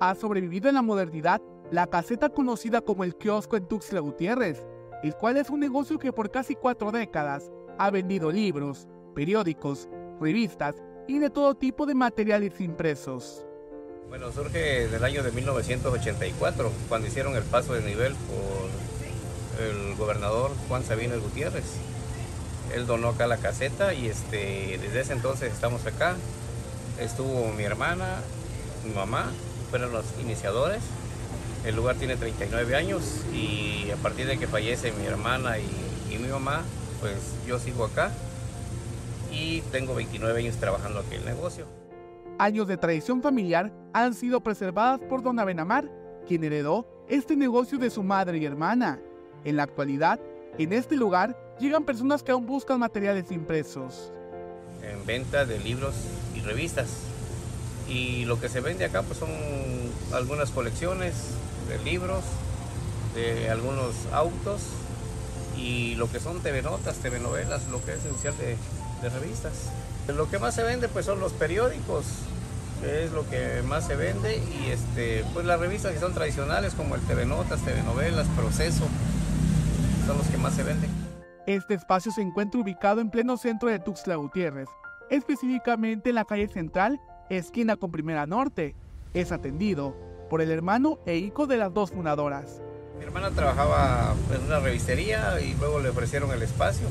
ha 0.00 0.14
sobrevivido 0.14 0.68
en 0.68 0.74
la 0.74 0.82
modernidad 0.82 1.42
la 1.70 1.86
caseta 1.86 2.30
conocida 2.30 2.80
como 2.80 3.04
el 3.04 3.14
kiosco 3.14 3.56
en 3.56 3.68
Tuxtla 3.68 4.00
Gutiérrez, 4.00 4.66
el 5.02 5.14
cual 5.14 5.36
es 5.36 5.50
un 5.50 5.60
negocio 5.60 5.98
que 5.98 6.12
por 6.12 6.30
casi 6.30 6.56
cuatro 6.56 6.90
décadas 6.90 7.52
ha 7.78 7.90
vendido 7.90 8.32
libros, 8.32 8.88
periódicos, 9.14 9.88
revistas 10.20 10.76
y 11.06 11.18
de 11.18 11.30
todo 11.30 11.54
tipo 11.54 11.86
de 11.86 11.94
materiales 11.94 12.60
impresos. 12.60 13.46
Bueno, 14.08 14.32
surge 14.32 14.88
del 14.88 15.04
año 15.04 15.22
de 15.22 15.30
1984, 15.30 16.72
cuando 16.88 17.06
hicieron 17.06 17.36
el 17.36 17.44
paso 17.44 17.74
de 17.74 17.82
nivel 17.82 18.14
por 18.14 19.64
el 19.64 19.94
gobernador 19.96 20.50
Juan 20.68 20.82
Sabino 20.82 21.20
Gutiérrez. 21.20 21.76
Él 22.74 22.86
donó 22.86 23.08
acá 23.10 23.26
la 23.26 23.36
caseta 23.36 23.94
y 23.94 24.06
este, 24.06 24.78
desde 24.80 25.00
ese 25.00 25.12
entonces 25.12 25.52
estamos 25.52 25.86
acá. 25.86 26.16
Estuvo 26.98 27.52
mi 27.52 27.64
hermana, 27.64 28.20
mi 28.84 28.92
mamá, 28.92 29.30
fueron 29.70 29.92
los 29.92 30.04
iniciadores. 30.20 30.82
El 31.64 31.76
lugar 31.76 31.96
tiene 31.96 32.16
39 32.16 32.74
años 32.74 33.24
y 33.32 33.90
a 33.90 33.96
partir 33.96 34.26
de 34.26 34.38
que 34.38 34.46
fallece 34.46 34.92
mi 34.92 35.06
hermana 35.06 35.58
y, 35.58 36.14
y 36.14 36.18
mi 36.18 36.28
mamá, 36.28 36.62
pues 37.00 37.14
yo 37.46 37.58
sigo 37.58 37.84
acá 37.84 38.10
y 39.32 39.60
tengo 39.72 39.94
29 39.94 40.38
años 40.38 40.56
trabajando 40.56 41.00
aquí 41.00 41.14
en 41.14 41.20
el 41.20 41.26
negocio. 41.26 41.66
Años 42.38 42.66
de 42.66 42.76
tradición 42.76 43.22
familiar 43.22 43.72
han 43.92 44.14
sido 44.14 44.40
preservadas 44.40 45.00
por 45.00 45.22
Don 45.22 45.38
Abenamar, 45.38 45.90
quien 46.26 46.42
heredó 46.44 46.86
este 47.08 47.36
negocio 47.36 47.78
de 47.78 47.90
su 47.90 48.02
madre 48.02 48.38
y 48.38 48.46
hermana. 48.46 48.98
En 49.44 49.56
la 49.56 49.64
actualidad, 49.64 50.20
en 50.58 50.72
este 50.72 50.96
lugar 50.96 51.36
llegan 51.60 51.84
personas 51.84 52.22
que 52.22 52.32
aún 52.32 52.46
buscan 52.46 52.80
materiales 52.80 53.30
impresos. 53.30 54.12
En 54.82 55.04
venta 55.04 55.44
de 55.44 55.58
libros 55.58 55.94
y 56.34 56.40
revistas. 56.40 56.88
Y 57.90 58.24
lo 58.24 58.40
que 58.40 58.48
se 58.48 58.60
vende 58.60 58.84
acá 58.84 59.02
pues 59.02 59.18
son 59.18 59.28
algunas 60.14 60.50
colecciones 60.50 61.14
de 61.68 61.78
libros, 61.78 62.22
de 63.14 63.50
algunos 63.50 63.94
autos 64.12 64.62
y 65.56 65.94
lo 65.96 66.10
que 66.10 66.20
son 66.20 66.40
TV 66.40 66.62
notas, 66.62 66.96
TV 66.98 67.18
novelas, 67.18 67.66
lo 67.68 67.84
que 67.84 67.92
es 67.92 67.98
esencial 67.98 68.34
de, 68.38 68.56
revistas. 69.08 69.70
Lo 70.08 70.28
que 70.30 70.38
más 70.38 70.54
se 70.54 70.62
vende 70.62 70.88
pues 70.88 71.06
son 71.06 71.20
los 71.20 71.32
periódicos, 71.32 72.04
que 72.80 73.04
es 73.04 73.12
lo 73.12 73.28
que 73.28 73.62
más 73.66 73.86
se 73.86 73.96
vende 73.96 74.36
y 74.36 74.70
este 74.70 75.24
pues 75.32 75.44
las 75.46 75.58
revistas 75.58 75.92
que 75.92 75.98
son 75.98 76.14
tradicionales 76.14 76.74
como 76.74 76.94
el 76.94 77.00
TV 77.02 77.26
Notas, 77.26 77.60
TV 77.60 77.82
Novelas, 77.82 78.26
Proceso, 78.36 78.84
son 80.06 80.18
los 80.18 80.26
que 80.28 80.36
más 80.36 80.54
se 80.54 80.62
venden. 80.62 80.90
Este 81.46 81.74
espacio 81.74 82.12
se 82.12 82.22
encuentra 82.22 82.60
ubicado 82.60 83.00
en 83.00 83.10
pleno 83.10 83.36
centro 83.36 83.68
de 83.68 83.78
Tuxtla 83.78 84.16
Gutiérrez, 84.16 84.68
específicamente 85.10 86.10
en 86.10 86.16
la 86.16 86.24
calle 86.24 86.48
central, 86.48 87.00
esquina 87.30 87.76
con 87.76 87.90
Primera 87.90 88.26
Norte. 88.26 88.74
Es 89.14 89.32
atendido 89.32 89.96
por 90.28 90.42
el 90.42 90.50
hermano 90.50 90.98
e 91.06 91.16
hijo 91.16 91.46
de 91.46 91.56
las 91.56 91.72
dos 91.72 91.90
fundadoras. 91.90 92.60
Mi 92.98 93.04
hermana 93.04 93.30
trabajaba 93.30 94.14
en 94.34 94.44
una 94.44 94.60
revistería 94.60 95.40
y 95.40 95.54
luego 95.54 95.80
le 95.80 95.88
ofrecieron 95.88 96.30
el 96.32 96.42
espacio. 96.42 96.86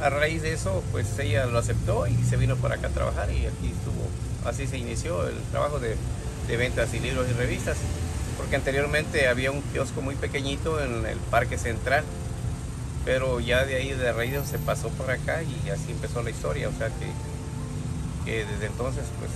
A 0.00 0.10
raíz 0.10 0.42
de 0.42 0.52
eso, 0.52 0.82
pues 0.92 1.18
ella 1.18 1.46
lo 1.46 1.58
aceptó 1.58 2.06
y 2.06 2.14
se 2.22 2.36
vino 2.36 2.56
para 2.56 2.76
acá 2.76 2.86
a 2.86 2.90
trabajar 2.90 3.30
y 3.30 3.46
aquí 3.46 3.66
estuvo. 3.66 4.06
Así 4.48 4.66
se 4.66 4.78
inició 4.78 5.26
el 5.26 5.36
trabajo 5.50 5.80
de, 5.80 5.96
ventas 6.56 6.94
y 6.94 7.00
libros 7.00 7.26
y 7.28 7.32
revistas, 7.32 7.76
porque 8.38 8.56
anteriormente 8.56 9.28
había 9.28 9.50
un 9.50 9.60
kiosco 9.60 10.00
muy 10.00 10.14
pequeñito 10.14 10.82
en 10.82 11.04
el 11.04 11.18
Parque 11.30 11.58
Central, 11.58 12.04
pero 13.04 13.40
ya 13.40 13.66
de 13.66 13.76
ahí 13.76 13.92
de 13.92 14.12
raíz 14.12 14.34
se 14.46 14.58
pasó 14.58 14.88
por 14.90 15.10
acá 15.10 15.42
y 15.42 15.68
así 15.68 15.92
empezó 15.92 16.22
la 16.22 16.30
historia, 16.30 16.68
o 16.68 16.72
sea 16.72 16.88
que 16.88 18.46
desde 18.46 18.66
entonces, 18.66 19.04
pues 19.18 19.30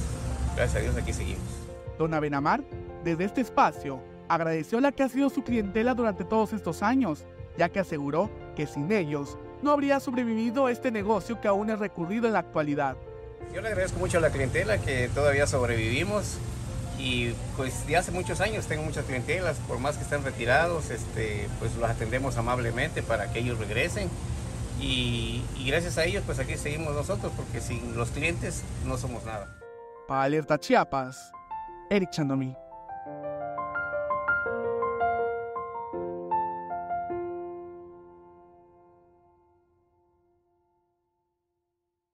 gracias 0.56 0.76
a 0.76 0.80
Dios 0.80 0.96
aquí 0.96 1.12
seguimos. 1.12 1.42
Don 1.98 2.14
Abenamar, 2.14 2.62
desde 3.04 3.24
este 3.24 3.40
espacio, 3.40 4.00
agradeció 4.28 4.80
la 4.80 4.92
que 4.92 5.02
ha 5.02 5.08
sido 5.08 5.30
su 5.30 5.42
clientela 5.42 5.94
durante 5.94 6.24
todos 6.24 6.52
estos 6.52 6.82
años, 6.82 7.24
ya 7.56 7.68
que 7.68 7.80
aseguró 7.80 8.30
que 8.56 8.66
sin 8.66 8.90
ellos 8.92 9.36
no 9.62 9.70
habría 9.70 10.00
sobrevivido 10.00 10.68
este 10.68 10.90
negocio 10.90 11.40
que 11.40 11.48
aún 11.48 11.70
es 11.70 11.78
recurrido 11.78 12.26
en 12.26 12.32
la 12.32 12.40
actualidad. 12.40 12.96
Yo 13.54 13.60
le 13.60 13.68
agradezco 13.68 13.98
mucho 13.98 14.18
a 14.18 14.20
la 14.20 14.30
clientela 14.30 14.78
que 14.78 15.08
todavía 15.14 15.46
sobrevivimos 15.46 16.38
y 16.98 17.32
pues 17.56 17.86
de 17.86 17.96
hace 17.96 18.10
muchos 18.10 18.40
años 18.40 18.66
tengo 18.66 18.82
muchas 18.82 19.04
clientelas, 19.04 19.58
por 19.68 19.78
más 19.78 19.96
que 19.96 20.04
estén 20.04 20.24
retirados, 20.24 20.90
este, 20.90 21.48
pues 21.58 21.74
los 21.76 21.88
atendemos 21.88 22.36
amablemente 22.36 23.02
para 23.02 23.32
que 23.32 23.40
ellos 23.40 23.58
regresen 23.58 24.08
y, 24.80 25.42
y 25.56 25.66
gracias 25.66 25.98
a 25.98 26.04
ellos 26.04 26.22
pues 26.24 26.38
aquí 26.38 26.56
seguimos 26.56 26.94
nosotros 26.94 27.32
porque 27.36 27.60
sin 27.60 27.96
los 27.96 28.10
clientes 28.10 28.62
no 28.86 28.96
somos 28.96 29.24
nada. 29.24 29.61
Alerta 30.20 30.58
Chiapas, 30.58 31.32
Eric 31.88 32.10
Chandomí. 32.10 32.61